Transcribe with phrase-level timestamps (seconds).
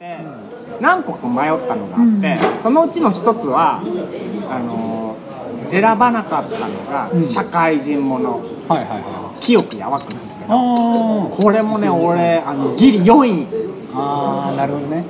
[0.00, 0.16] て
[0.80, 3.82] 何個か迷ったのがあって、そのうちの一つは
[4.48, 5.14] あの
[5.70, 7.22] 選ばなかったのがうん。
[7.22, 8.38] 社会人もの。
[8.66, 13.46] はいはいは清くやわくなんだけいどあこれもね俺あのギリ4位。
[13.92, 15.04] あーなるほどね。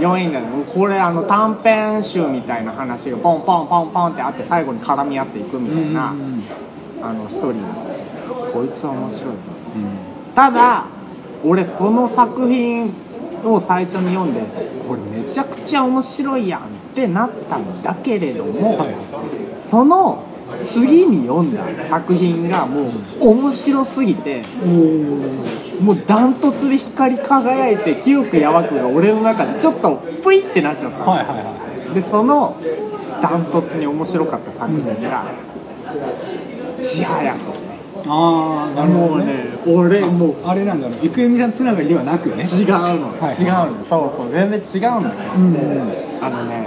[0.00, 6.42] 4位だよこれあの短編集みたいな話がポンポンポンポンってあって最後に絡み合っていくみたいな、うん
[7.02, 9.32] あのストーリーこいつは面白いな。
[9.32, 9.88] うん。
[10.34, 10.84] ただ
[11.42, 12.92] 俺この作品
[13.46, 14.40] を最初に読んで
[14.86, 18.94] これめちゃくちゃ面白いやんってなったんだけれども、はい。
[19.70, 20.24] その
[20.66, 22.90] 次に読んだ作品がもう
[23.20, 24.42] 面白すぎて
[25.80, 30.98] もうダントツで光り輝いて清くやわくが俺の中でちょっとプイってなっちゃった。
[30.98, 31.42] の、はいはいは
[31.90, 31.94] い。
[31.94, 32.56] でその
[33.20, 35.24] ダントツに面白かった作品が
[36.82, 37.38] 「ちはやと」
[38.06, 39.24] ああなるほどね。
[39.64, 42.42] もうね俺もうあれなんだろう郁恵美さんつながりではなくね。
[42.42, 43.42] 違うの、はい。
[43.42, 44.62] 違うのそうそう全然違
[44.96, 45.92] うんだけど、うん。
[46.20, 46.66] あのね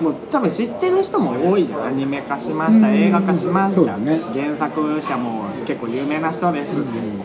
[0.00, 1.84] もう多分知ってる人も多いじゃん。
[1.86, 2.94] アニメ化しました、うん。
[2.94, 4.20] 映画化しました、そうだね。
[4.32, 7.20] 原作者も結構有名な人です、うん。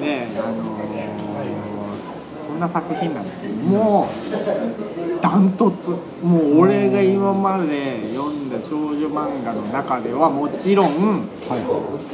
[0.00, 0.77] であの
[2.58, 3.40] んな作品なんです。
[3.42, 5.90] けどもうダントツ。
[6.22, 11.60] もう俺が今まで読んだ少女漫画の中ではもちろんはい。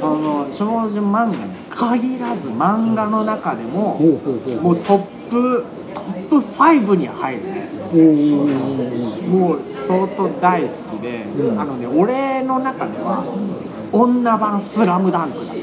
[0.01, 3.97] の少女漫画に限らず漫画の中でいも
[4.61, 7.43] もうトップトップ5には入る。
[7.43, 7.69] ね
[9.27, 11.59] もう相当大好きで、うん。
[11.59, 13.23] あのね俺の中では
[13.91, 15.59] 女版「スラムダンクだか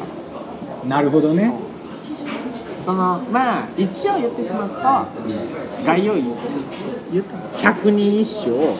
[0.84, 0.88] ら。
[0.88, 1.52] なるほどね
[2.84, 6.24] そのまあ一応言ってしまうと概要言
[7.62, 8.74] 百人一首を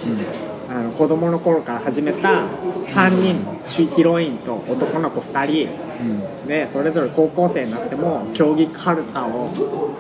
[0.68, 2.46] あの子供の頃から始めた
[2.84, 5.68] 3人ヒロインと男の子2人
[6.00, 6.48] うん。
[6.48, 9.50] でそれぞれ高校生になっても競技かるたを、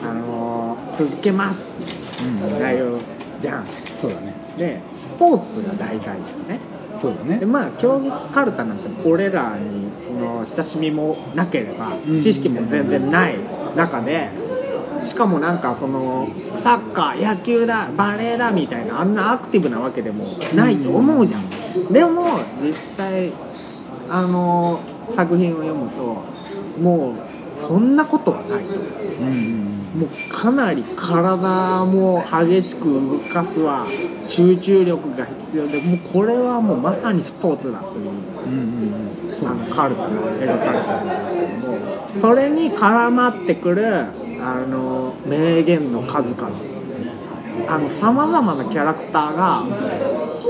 [0.02, 1.62] あのー続けます。
[2.22, 2.58] うん。
[2.58, 2.98] 内容
[3.40, 3.66] じゃん。
[3.96, 4.34] そうだね。
[4.58, 6.58] でスポーツが大体じゃんね
[7.02, 7.38] そうだね。
[7.38, 12.22] でまあ競技かるたなんて俺らにその親しみもなければうん。
[12.22, 13.36] 知識も全然ない
[13.76, 14.30] 中で
[15.00, 16.28] しかもなんかその
[16.62, 20.24] サッカー野球だバレーだみたいなあんなアクティブなわけでも
[20.54, 21.92] ないと思うじゃん。
[21.92, 23.32] でも実際
[24.08, 24.80] あの
[25.16, 26.22] 作品を読むと
[26.80, 28.64] もうそんなことはない。
[28.64, 28.70] と
[29.20, 33.86] うんうんもうかなり体も激しく動かすわ。
[34.22, 35.82] 集中力が必要で。
[35.82, 38.10] もうこれはもうまさにスポーツだという
[38.46, 38.54] うん
[39.42, 41.04] うんあのカルタが描かれてる。
[41.04, 44.06] んですけどもそれに絡まってくる
[44.40, 46.50] あの名言の数々。
[47.68, 49.62] あのさまざまなキャラクターが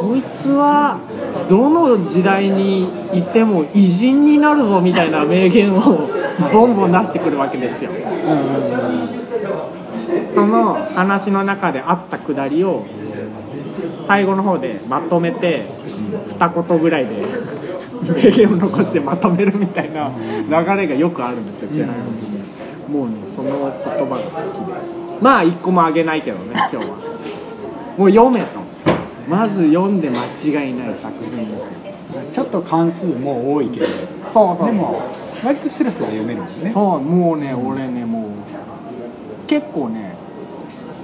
[0.01, 0.99] こいつは
[1.49, 6.09] どの時代にいても偉人になるぞみたいな名言を
[6.53, 7.91] ボンボン出してくるわけですよ。
[10.35, 12.85] その話の中であったくだりを
[14.07, 15.67] 最後の方でまとめて
[16.29, 17.25] 二言ぐらいで
[18.15, 24.73] 名言を残してまとめるみたいな流れがよくあるんですよ、チェハイロフにもうねその言葉が好きで。
[25.21, 26.97] まあ一個もあげないけどね今日は。
[27.97, 28.63] もう読めと。
[29.29, 31.82] まず読んで間違いない作品ですよ
[32.33, 33.87] ちょっと関数も多いけど。
[34.33, 35.03] そうそうでも
[35.45, 36.71] 割とスラスラ読めるもんね。
[36.73, 38.31] そうもうね俺ねもう
[39.47, 40.15] 結構ね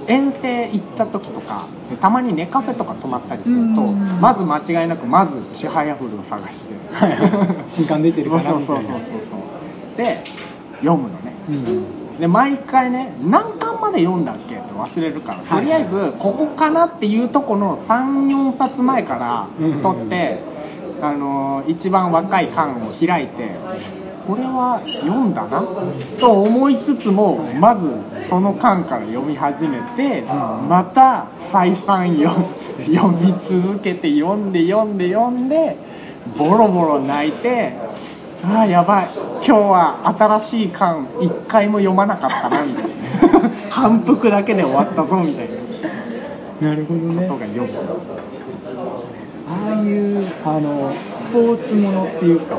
[0.07, 4.21] 遠征行った時とかでたまにネカフェとか泊まったりするとうん。
[4.21, 6.75] まず間違いなくまずちはやふるを探して。
[7.67, 8.43] 新刊出てるかな。
[8.43, 8.87] そうそうそうそ
[9.93, 10.23] うで
[10.77, 11.33] 読むのね。
[11.49, 12.19] うん。
[12.19, 14.55] で毎回ね何巻まで読んだっけ？
[14.55, 15.37] って忘れるから。
[15.39, 15.47] はい。
[15.47, 19.47] とりあえずここかなっていうとこの34冊前から
[19.83, 20.39] 取って、
[21.01, 23.49] あのー一番若い巻を開いて
[24.25, 25.63] これは読んだな
[26.19, 27.87] と思いつつもまず
[28.29, 32.45] その巻から読み始めてまた再三読
[32.85, 35.77] 読み続けて読んで読んで読んで
[36.37, 37.73] ボロボロ泣いて
[38.43, 42.89] ああやばい今日は新しい巻一回も読まなかったなみたいな。
[43.69, 45.49] 反復だけで終わったぞみたい
[46.61, 46.69] な。
[46.69, 47.27] なるほどね
[49.73, 52.55] いうあのスポーツものっていうか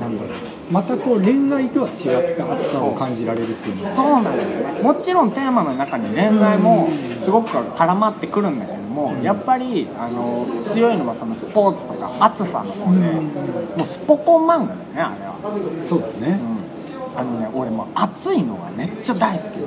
[0.00, 0.54] なんだろう。
[0.70, 4.82] またこう恋愛とは違った熱さを感じられるっていうのはそうなんだよね。
[4.82, 6.88] もちろんテーマの中に恋愛も
[7.22, 13.24] すごく絡まってくるんだけどもやっぱりあの強いのはそのスポーツとか熱さの方でうん。
[13.76, 15.36] もうスポコン漫画だよねあれは、
[15.86, 16.40] そうだね。
[16.40, 19.66] うん、あのね俺もう熱いのがめっちゃ大好きで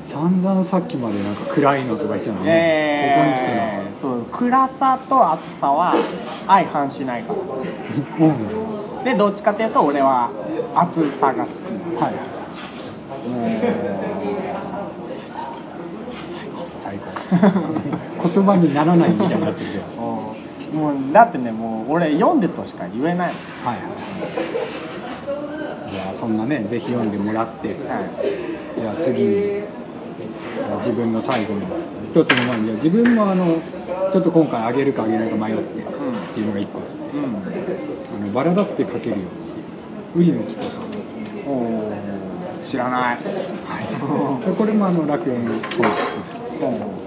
[0.00, 3.90] 散々さっきまでなんか暗いのとか言ってたのに、え。
[3.92, 5.94] ー、そう暗さと熱さは
[6.46, 7.38] 相反しないから。
[7.38, 9.04] うん。
[9.04, 10.30] でどっちかっていうと俺は
[10.74, 11.54] 熱さが好き。
[12.02, 12.14] はい。
[16.74, 17.04] 最後
[18.34, 19.78] 言葉にならないみたいになってて
[20.74, 23.34] もうだってねもう俺読んでとしか言えない。
[23.62, 23.80] はいは
[25.86, 25.90] い。
[25.90, 27.68] じゃあそんなねぜひ読んでもらって。
[27.68, 27.78] はい。
[28.80, 29.79] じゃあ次に
[30.78, 31.60] 自分の最後の
[32.10, 33.44] 一つの前にじゃあ自分もあの
[34.12, 35.64] ちょっと今回あげるかあげないか迷ってっ
[36.34, 36.78] ていうのが一個。
[36.78, 37.24] うん。
[38.22, 39.18] あのバラだって書けるよっ
[40.12, 40.90] ていう売野紀子さん
[42.62, 43.16] 知らない。
[43.16, 44.56] はい。
[44.56, 45.80] これもあの楽園コミックス
[46.62, 47.00] おー。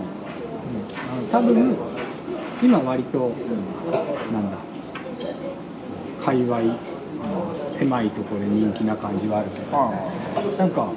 [1.12, 1.77] あの多分
[2.62, 3.31] 今割と
[4.31, 4.57] なんだ
[6.21, 6.77] 界隈
[7.77, 9.91] 狭いところで人気な感じはあるけどあ
[10.57, 10.94] なんか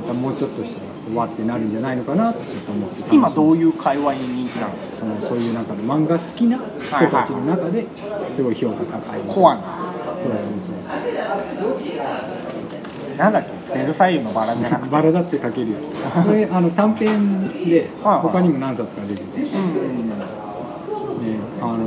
[0.00, 4.74] またもうちょっとしたらわってなるんじゃないのかなってちょっと思ってー今どういう界隈に人気なの？
[4.98, 7.86] そのそういう中で漫画好きな人たちの中で
[8.32, 9.20] すごい評価高い。
[9.28, 9.62] コアな。
[10.22, 10.32] そうそう
[13.18, 13.78] なんだっけ？
[13.78, 14.90] ベルサイユのバラじゃなくて。
[14.90, 15.76] バラだって書けるよ。
[16.24, 19.24] これあの短編で他にも何冊か出てて、
[21.62, 21.78] あの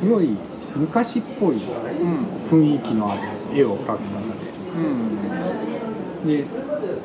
[0.00, 0.36] すごい
[0.76, 1.60] 昔っぽいうん。
[2.50, 3.20] 雰囲気のある
[3.58, 3.94] 絵を描く方
[4.76, 5.18] うん
[6.24, 6.44] でで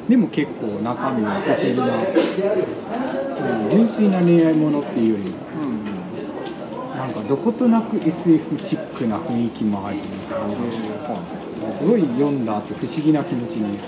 [0.10, 5.86] でも結構中身は不思議な、うん純粋な恋愛ものっていうよりもうん。
[6.98, 11.72] なんかどことなく SF チックな雰囲気もありみたいな。
[11.78, 13.80] すごい読んだ後不思議な気持ちに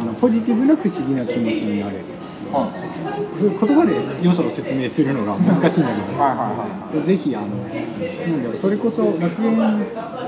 [0.00, 2.04] あのポジティブな不思議な気持ちになれる。
[2.52, 9.56] そういう言葉で良さを説明するのが難しいんだけど、はいはいはぜひあのなんだろうそれこそ楽園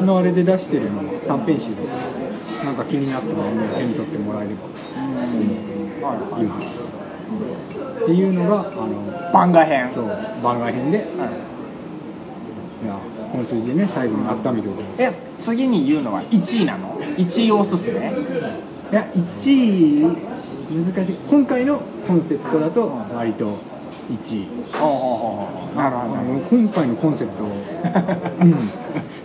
[0.04, 1.70] のあれで出してるの短編集
[2.64, 4.62] なんか気になったものを手に取ってもらえれば。
[6.18, 6.84] と思います。
[8.02, 10.06] っていうのがあの番外編そう。
[10.42, 10.98] 番外編で。
[10.98, 11.06] はい。
[12.84, 12.98] いや
[13.32, 15.10] 本筋でね最後に温めておくえ
[15.40, 17.98] 次に言うのは1位なの？1位おすすめ？
[18.00, 20.02] いや1位
[20.84, 21.16] 難しい。
[21.28, 23.56] 今回のコンセプトだと割と
[24.10, 24.46] 1位。
[24.72, 25.76] ほうほうほうほう。
[25.76, 26.14] なるほど。
[26.14, 27.44] あの今回のコンセプト。
[28.40, 28.70] うん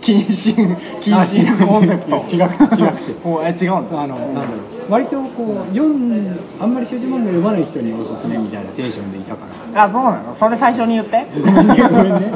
[0.02, 2.38] 謹慎謹慎コンセプトあ違う。
[2.42, 4.02] 違う違うもうえ違うんだ。
[4.02, 4.90] あのなんだろう。
[4.90, 9.84] 割とこう読んあんまり少女漫画読まない人におすすめみたいなテンションでいたから。
[9.84, 10.36] あそうなの？
[10.36, 11.24] それ最初に言って？
[11.40, 11.76] ごめんね。
[11.88, 12.32] ごめんね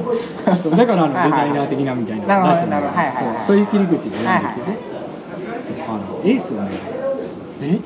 [0.62, 3.36] そうだからあのデザイナー的なみたいな出してんだけどなるほどはいはいはい。
[3.38, 4.78] そうそういう切り口で読んできてね、
[5.88, 6.70] あのエースをね。
[7.62, 7.80] え？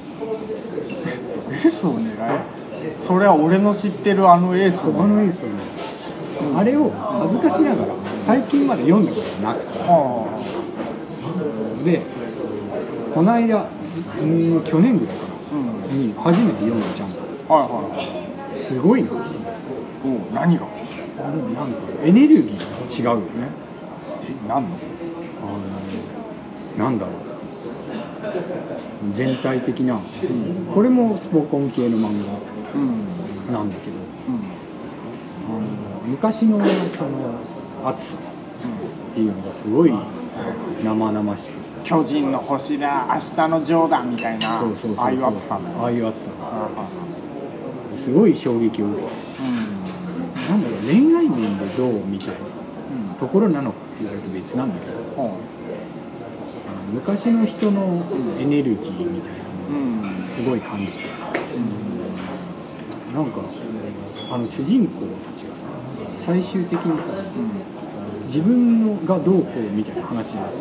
[1.53, 2.41] エースを狙え
[3.07, 5.55] それは俺の知ってるあのエースあのエースをね
[6.57, 6.91] あれを
[7.21, 9.79] 恥ずかしながら最近まで読んだことがなくて。
[9.79, 10.47] は
[11.85, 12.07] で
[13.15, 13.59] この間
[14.23, 15.27] ん去年ぐらいか。
[15.51, 15.81] あうん。
[15.89, 18.57] なに初めて読んだちゃんとはいはいはい。
[18.57, 19.11] すごいな。
[20.05, 20.67] おう何が？
[21.19, 23.49] なんかエネルギーが違うよね。
[24.29, 24.79] え何の？
[25.43, 25.61] あの
[26.77, 27.15] なんだろう。
[29.13, 29.99] 全体的な、
[30.75, 32.11] これもスポコン系の漫
[32.75, 33.47] うん。
[33.47, 33.97] 画なんだけど。
[34.29, 34.60] うん
[36.11, 36.59] 昔の
[36.99, 37.39] その
[37.85, 39.93] 熱さっていうのがすごい
[40.83, 41.55] 生々しく
[41.85, 44.59] 巨人の星だ明日のジョーダンみたいな。
[44.61, 45.05] そうそうそうそう。
[45.05, 46.33] ああいう熱さだああいう熱さ
[47.97, 52.41] すごい衝撃を受けていうんなんだろう恋愛面でどうみたいな。
[52.91, 53.15] うん。
[53.15, 54.93] ところなのかって言われると別なんだけど。
[55.15, 55.39] ほ
[56.71, 58.05] あの昔の人の
[58.39, 61.09] エネルギーみたいなううのすごい感じて
[63.13, 63.41] なんか
[64.31, 65.71] あの主人公たちがさ
[66.21, 67.13] 最終的にさ
[68.27, 70.61] 自分のがどうこうみたいな話じゃなくて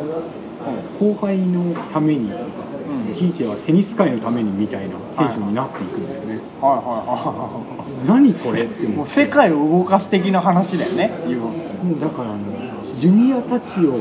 [0.98, 2.44] 後輩のためにとか
[2.90, 3.14] うん。
[3.14, 6.40] ひいてはテニス界のためにみたいなテンションになっていくんだよね。
[6.60, 7.64] はいはいは
[8.06, 9.12] 何これっていもう思って。
[9.14, 11.08] 世界を動かす的な話だよね
[11.82, 12.38] もうだからあの
[12.98, 13.98] ジュニアたちを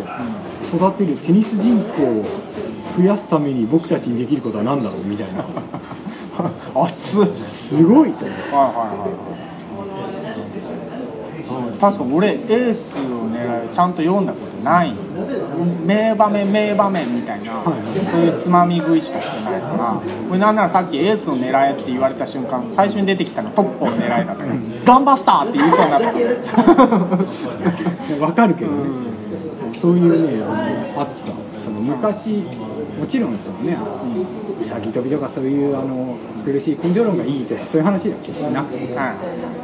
[0.66, 2.26] 育てるテニス人口を
[2.98, 5.46] 増やすために僕たちにできることは何だろうみたいな。
[6.76, 7.20] 熱っ。
[7.22, 9.49] はいすごいと思ってはいはい
[11.80, 14.94] 確か俺エースを狙いちゃんと読んだことない。
[15.86, 17.72] 名場面名場面みたいな、そ
[18.18, 20.02] ういうつまみ食いしかしてないから。
[20.28, 24.50] これなんならさっきエースを狙えって言われた瞬間最初に出てきたのトップを狙えだから
[24.86, 26.02] ガンバスターって言いそうになっ
[28.20, 28.78] た わかるけどね、
[29.82, 31.34] そういうねあの熱さ。
[31.66, 32.44] その昔
[33.00, 33.78] もちろんそのね。
[34.60, 39.16] うさぎ跳びとかそういうあの苦しい根性論がいいとかそういう話では決してなくて、は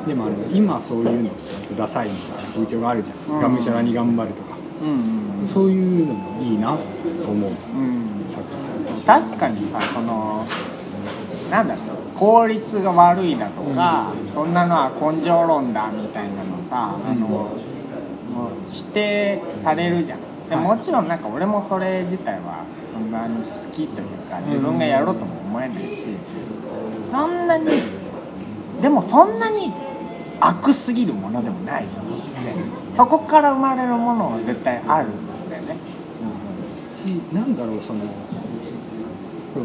[0.08, 3.42] でもあの今そういうのってダサいみたいな風潮があるじゃん、うん。
[3.42, 4.56] がむしゃらに頑張るとか。
[4.82, 7.52] うんうんそういうのもいいなと思う。
[7.52, 8.26] うん。
[8.34, 8.44] さっ
[9.00, 10.46] き確かにさその
[11.52, 17.50] なんだろう効率が悪いだとか、そんなのは根性論だみたいなのさ、あのもう
[18.72, 20.20] 否定されるじゃん。
[20.50, 22.64] でもちろんなんか俺もそれ自体は
[23.16, 26.04] そんなに好きというか自分がやろうとも思えないし
[27.12, 27.66] そんなに
[28.82, 29.72] でもそんなに
[30.42, 35.12] 悪すぎるものでもないと思ってそこから生まれるものは絶対あるん。
[35.50, 35.78] だよね、
[37.04, 38.02] しなんだろうその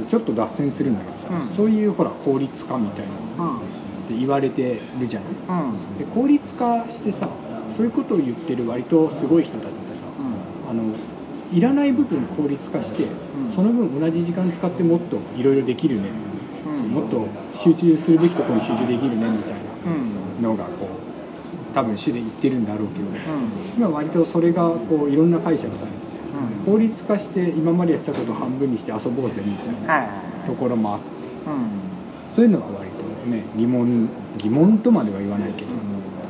[0.09, 1.57] ちょっと脱線するんだけどさ、うん。
[1.57, 3.07] そういうほら効率化みたい
[3.39, 3.57] なうん。
[3.57, 3.61] っ
[4.09, 5.33] て言われてるじゃない。
[5.49, 5.99] うん。
[5.99, 7.29] で効率化してさ
[7.69, 10.05] そういうことを言ってる割とすごい人たちってさ
[10.69, 10.83] あの
[11.53, 13.53] いらない部分効率化して、ん。
[13.53, 16.11] その分同じ時間使ってもっといろいろできるね、
[16.67, 16.91] うん。
[16.91, 19.55] もっと集中するべきところに集中できるねみたい
[19.87, 20.43] うん。
[20.43, 23.15] なのがこう多分主で言ってるんだろうけど、うん。
[23.77, 25.97] 今割とそれがこういろんな解釈されて
[26.67, 26.73] うん。
[26.73, 31.05] 効率化して今までやってたことを半分にして遊ぼうぜみたいなところもあって
[31.51, 31.71] うん。
[32.37, 35.73] そういうのが割とね疑問疑問とまでは言わないけど、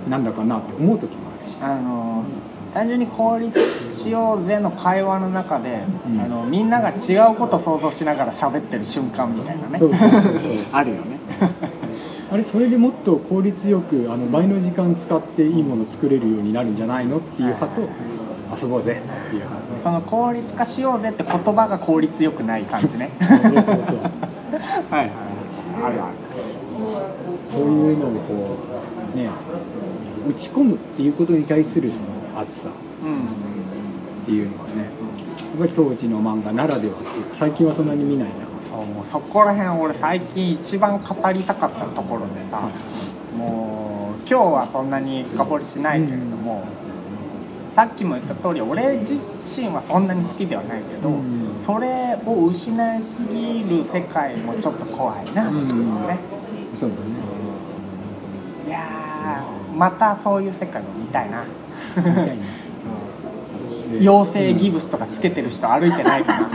[0.08, 1.58] なんだかなって思う時もあるし。
[1.60, 2.24] あの
[2.72, 3.60] 単純に効率
[3.92, 6.20] しようぜの会話の中で、うん。
[6.20, 9.80] あのみんなが違うことを想像しながら喋ってる瞬間みたいなね。
[10.72, 11.18] あるよね。
[12.30, 17.88] あれそれでもっと効率よくあの倍の時間使っていいもの作れるようになるんじゃないのっていう派と
[18.62, 19.02] 遊ぼうぜ。
[19.26, 23.10] っていう派その効率化しようぜって言葉が効率よくない感じね。
[23.18, 23.54] そうそうそう。
[24.90, 25.08] はいはい。
[25.82, 26.14] あるある
[27.50, 28.56] そういうのをこ
[29.14, 29.28] うね
[30.28, 32.70] 打ち込むっていうことに対するその熱さ
[33.02, 33.26] うん。
[34.22, 34.86] っていうのがねや
[35.56, 36.96] っぱり当時の漫画ならではっ
[37.30, 38.34] 最近はそんなに見ないな。
[38.58, 42.68] そうもうそこら辺俺最近一番語りたかったところでさ
[43.36, 46.62] もう今日はそんなに深掘りしないけれども、
[47.74, 49.14] さっきも言った通り俺自
[49.60, 51.58] 身はそんなに好きではないけど、うん。
[51.58, 56.18] それを失いすぎる世界もちょっと怖いなっていうね、
[56.74, 57.02] そうだね。
[58.66, 61.44] いやーまたそういう世界も見たいな。
[61.96, 62.44] みたいな
[63.90, 66.48] で妖精ギブスとかつけてる人歩いてないかな。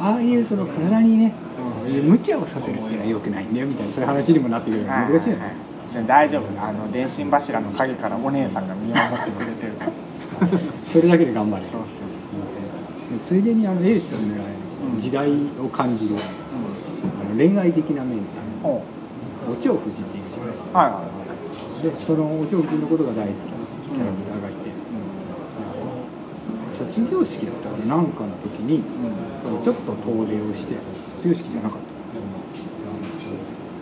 [0.00, 1.72] ああいうその体にね、うん。
[1.72, 5.54] そういう無茶をさせるっていうのは良くないんだよみたいなそういう話にもなってくるから難しいよね、
[5.94, 6.42] で大丈夫。
[6.60, 9.92] あの電信柱の陰からお姉さんが見守ってくれてるから。
[10.86, 11.82] それだけで頑張れそうそう
[13.12, 14.44] でついでにあのエースの狙い
[14.94, 15.00] うん。
[15.00, 15.30] 時代
[15.62, 18.22] を感じるうあの恋愛的な面で。
[18.22, 18.82] んほ
[19.50, 20.44] お蝶夫人っていうじゃ
[20.78, 21.11] なうはいはい
[21.82, 23.38] でそのお蝶夫人のことが大好き。
[23.38, 24.72] なキャラクターがいて、
[26.78, 28.82] 卒業式だったかななんかの時に
[29.42, 30.76] そのちょっと遠出をして
[31.22, 31.92] 卒業式じゃなかった。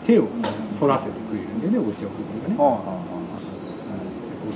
[0.06, 0.26] 手を
[0.80, 2.56] 取らせてくれるんでねお蝶夫人がね。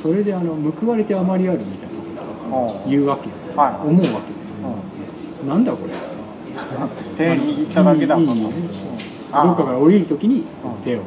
[0.02, 1.94] それであの報われてあまりあるみたいな。
[1.94, 2.02] こ
[2.50, 4.38] とを言うわけよ、はい思うわけよ。
[4.60, 4.76] うほ
[5.44, 5.92] うなんだこれ。
[7.16, 8.50] 手握っただけだもんいいいい。
[9.32, 9.46] ああ。
[9.46, 10.82] どっかから降りる時にうん。
[10.82, 11.00] 手を。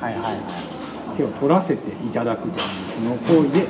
[0.00, 0.77] はいはいはい
[1.18, 3.66] 手を取らせていただくというその行為で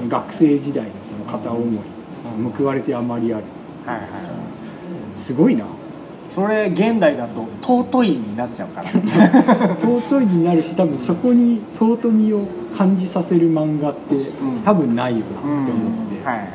[0.00, 0.08] うん。
[0.08, 1.76] 学生時代のその片思い
[2.38, 3.44] うん報われてあまりある。
[3.84, 4.08] はいはい
[5.14, 5.66] すごいな。
[6.30, 8.88] それ現代だと尊いになっちゃうから。
[9.76, 14.18] 尊いになるし多分そこに尊みを感じさせる漫画ってん。
[14.64, 15.68] 多分ないよなってうん思っ
[16.08, 16.48] て、はいはい。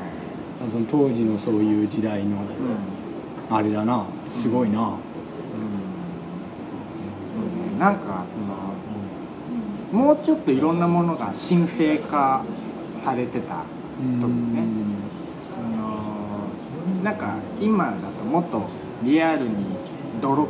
[0.71, 2.37] その当時のそういう時代の
[3.49, 3.55] うん。
[3.55, 4.05] あれだな。
[4.29, 4.83] すごいな、う
[7.77, 7.79] ん。
[7.79, 8.70] なんかその
[9.91, 12.45] もうちょっといろんなものが神聖化
[13.03, 13.65] されてた
[13.97, 14.63] 時ね。
[15.57, 18.63] あのなんか今だともっと
[19.03, 19.49] リアルに
[20.21, 20.47] 泥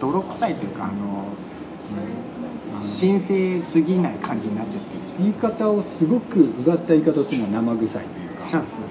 [0.00, 1.24] 泥臭いというかあの
[2.98, 5.02] 神聖すぎない感じになっちゃってる。
[5.18, 8.48] 言い方をすごくうがった言い方をするのは生臭いというか。
[8.48, 8.82] そうそうそ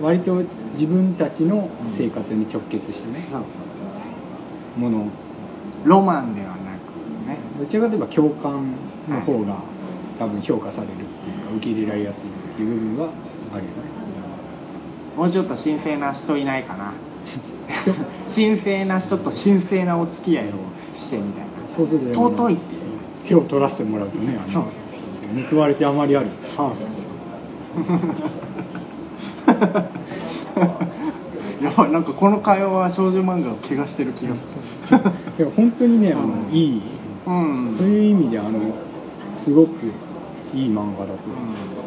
[0.00, 0.04] う。
[0.04, 0.42] 割と
[0.74, 3.14] 自分たちの生活に直結してね。
[3.14, 3.46] そうそ
[4.76, 4.80] う。
[4.80, 5.06] もの。
[5.84, 6.58] ロマンではなく
[7.28, 7.38] ね。
[7.58, 8.74] どちらかといえば共感
[9.08, 9.56] の方が
[10.18, 13.12] 多分評価されるっていうか受け入れられやすいっていう部分は
[13.54, 13.76] あるよね。
[15.16, 16.92] もうちょっと神聖な人いないかな。
[18.32, 20.50] 神聖な人と神聖なお付き合いを
[20.96, 21.50] してみたいな。
[21.76, 22.80] そうすると尊いっていう。
[23.26, 24.66] 手を取らせてもらうとねあの
[25.50, 26.86] 報われてあまりあるそうそう。
[31.62, 34.42] やばいなんかこの会話は少女漫画を怪我してる気がす
[35.38, 36.80] いや本当にねあの、うんいい。
[36.80, 36.82] る
[37.26, 37.76] うん。
[37.78, 38.58] そういう意味であの
[39.38, 39.86] すごく
[40.54, 41.30] いい漫画だと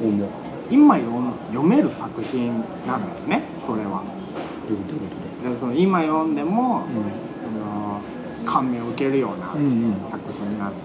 [0.02, 0.30] 思う、
[0.70, 4.04] 今読める作品なんだよねそれは。
[4.68, 4.96] どういうこと？
[4.96, 6.86] どういうこでその今読んでも、と
[7.44, 8.02] その
[8.46, 10.78] 感銘を受けるようなうんうんうん作品なんで、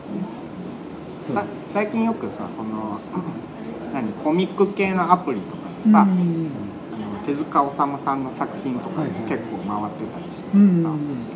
[1.26, 3.00] そうさ最近よくさその
[3.92, 4.12] 何？
[4.14, 6.06] コミック系のアプリとかでうんさ、
[7.24, 9.20] 手塚治虫さんの作品とかはいはい。
[9.28, 11.26] 結構回ってたりしてさ、うんうんうん。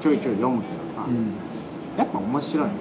[0.00, 1.40] ちょいちょい読むけどさ、うん。
[1.96, 2.66] やっぱ面白い。
[2.68, 2.80] よね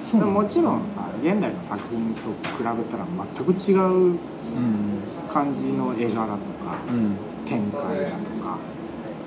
[0.00, 7.28] そももちろんさ現代の作品と比べたら全く違ううん感じの絵柄とかうん。
[7.44, 8.70] 展開だとか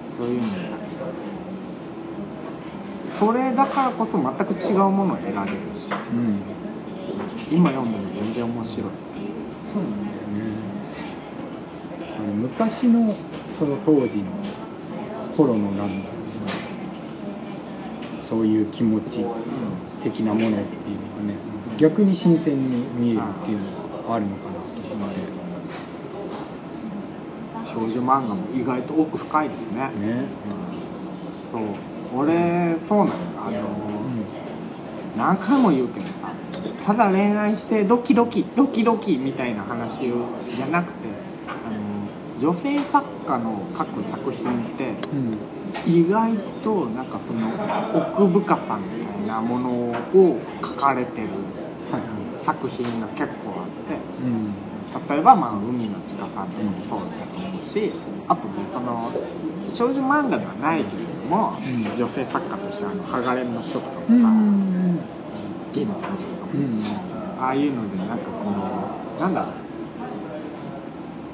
[0.04, 1.22] そういうんだけど
[3.10, 6.58] それだからこそ全く違うものを得られるしうん。
[7.50, 8.96] 今読んでも全然面白い。
[9.63, 10.84] そうなんだよね。
[12.13, 14.60] あの昔のその当時の
[15.30, 16.21] 頃のなんだろう
[18.31, 19.25] そういう気持ち
[20.01, 21.35] 的なものっていうのがね
[21.77, 25.41] 逆に新鮮に見えるっていうのがあるのかなと思って。
[27.65, 29.91] 少女漫画も意外と奥深いですね。
[29.97, 30.25] ね。
[31.51, 31.61] そう。
[32.13, 33.11] 俺そうなの
[33.47, 33.61] あのう
[34.07, 35.17] ん。
[35.17, 36.33] 何回も言うけどさ
[36.85, 41.09] ただ恋愛してドキドキドキドキみたいな話じゃなくて
[41.65, 42.07] あの
[42.39, 47.62] 女性作家の書く作品ってうん意外となんかその
[47.92, 49.72] 奥深さみたいなもの
[50.13, 51.58] を書かれてる
[52.32, 54.56] 作品が結構あってうん。
[55.10, 59.12] 例えば、まあ、海の地下さんとかもそうだと思うしあとねその
[59.68, 61.96] 少女漫画ではないけれども、うん。
[61.96, 65.06] 女性作家としてあのハガレンの書とかもさ、うん
[65.72, 67.36] ゲルたちとかも、うん。
[67.38, 69.56] ああいうのでなんかこのなんだろう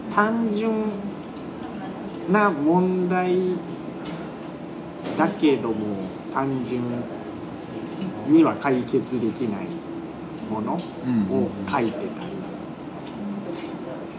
[0.09, 1.17] 単純
[2.27, 3.76] な問題
[5.15, 7.13] だけども単純
[8.25, 9.83] には解決できない
[10.47, 10.95] もの
[11.27, 12.53] を書いてたり、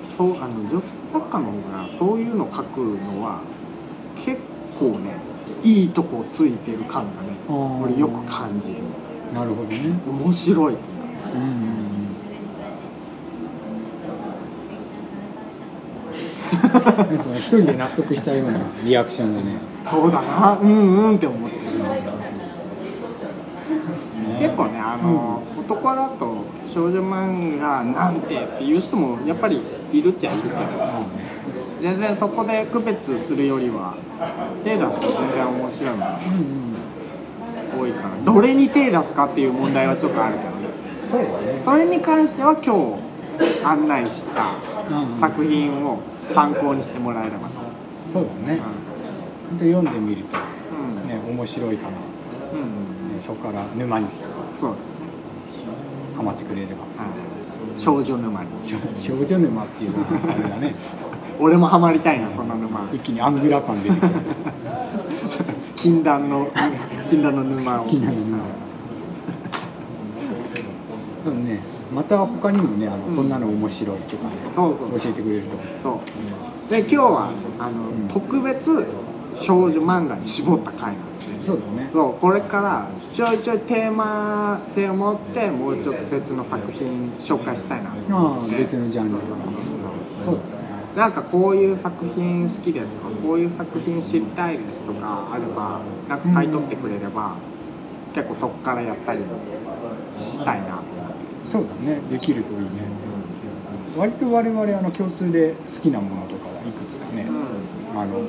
[0.09, 3.53] そうあの女性作家の方がそういうの書くのは
[4.15, 4.43] 結
[4.75, 5.31] 構ね
[5.63, 7.47] いいとこついてる感がね
[7.79, 8.99] 俺よく感じる。
[9.31, 10.03] なるほどね。
[10.07, 10.75] 面白い。
[11.33, 12.25] うんうんうん
[16.21, 16.38] その
[17.37, 19.47] 一人で納得したようなリアクションがね。
[19.85, 20.59] そうだな。
[20.61, 21.63] うんうんって思ってる。
[24.41, 29.61] 結構ねあの、男だと少女漫画なんてっていう人もやっぱり
[29.93, 30.55] いるっちゃいるけど。
[31.81, 33.95] 全然そこで区別するよりは
[34.65, 36.35] 手出すと全然面白いものがうん
[37.77, 37.81] うん。
[37.81, 38.33] 多いから。
[38.33, 40.57] どれに手出すかっていう問題はちょっとあるけどね。
[40.97, 41.63] そうだね。
[41.65, 43.08] それに関しては今日
[43.65, 44.53] 案内した
[44.91, 45.21] うんうん。
[45.21, 45.99] 作品を
[46.35, 47.55] 参考にしてもらえればと、
[48.13, 48.61] そうだね。
[49.51, 51.03] 本当読んでみるとうん。
[51.03, 51.99] うんね面白いから、ね、
[52.53, 53.19] うんうん。
[53.19, 54.07] そこから沼に
[54.59, 54.97] そうですね、
[56.17, 56.73] はまってくれれば。
[57.03, 57.09] は
[57.75, 58.49] い、少女沼に。
[58.97, 60.75] 少女沼っていうのは あれだね。
[61.41, 62.81] 俺もハマりたいなその沼。
[62.93, 64.09] 一気にアングラ感出てきた
[65.77, 66.49] 禁断の
[67.09, 67.87] 禁断の沼を。
[67.87, 68.28] 禁断の
[71.29, 71.61] 沼でもね
[71.91, 73.17] また他にもねあの、うん。
[73.17, 75.01] こんなの面白いとかねそうそう。
[75.01, 76.03] 教えてくれるとそ
[76.69, 76.71] う。
[76.71, 78.09] で今日はあの、うん。
[78.09, 78.87] 特別
[79.37, 81.39] 少女漫画に絞った回なんですね。
[81.47, 81.89] そうだね。
[81.93, 88.57] そうこれからちょいちょいテーマ性を持ってもうちょっと別の作品紹介したいなとああ思って。
[88.57, 89.19] 別のジャンル
[90.25, 90.37] そう。
[90.37, 97.45] だねなんかこういう作品好きですとかこういう作品知りたいですとかあればなんか買い取ってくれれば、
[98.13, 99.25] 結構そこからやったり
[100.17, 100.98] したいなと
[101.51, 102.01] そうだね。
[102.11, 102.69] できるといいね。
[103.97, 108.01] 割と我々あの共通で好きなものとかはいくつかね、うん。
[108.01, 108.21] あの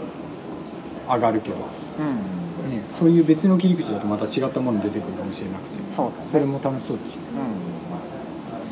[1.08, 1.55] 上がるけど、
[1.99, 2.71] うん。
[2.71, 5.84] ね、そういう別の切り口だとまた違ったもの出てくるかもしれなくて。
[5.93, 7.39] それも楽しそうですねう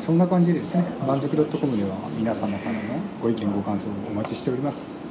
[0.00, 0.84] そんな感じでですね。
[1.06, 2.80] 満足 .com では皆様からの
[3.20, 5.07] ご意見ご感想をお待ちしております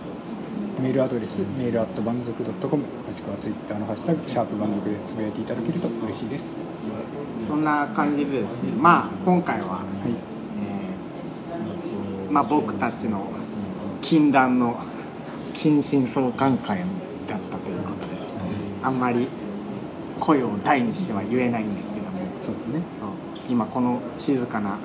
[0.80, 2.32] メールアドレスメールアット満足
[2.70, 6.70] .com もしくはツイッターのハッシュタグシャープ満足でつぶやいていただけると嬉しいです。
[7.48, 9.86] そんな感じでですねまあ今回は、はい。
[10.62, 13.32] えーまあ、僕たちの
[14.02, 14.80] 禁断の
[15.56, 16.80] 近親相関会
[17.28, 18.13] だったということで
[18.84, 19.28] あんまり
[20.20, 22.86] 声を大にしては言えないんですけどもそうだね、
[23.50, 24.78] 今この静かな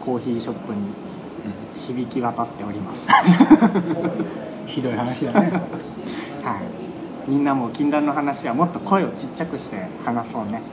[0.00, 3.06] コーヒーショップにう響き渡っております。
[3.06, 3.10] ん、
[4.64, 5.52] ひどい話だね。
[6.40, 6.76] はい。
[7.26, 10.72] みんなも禁断の話はもっと声をちっちゃくして話そうね